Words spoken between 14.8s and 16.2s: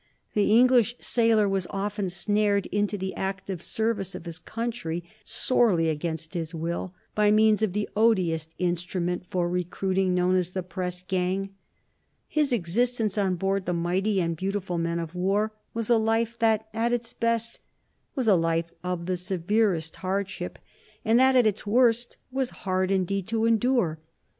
of war was a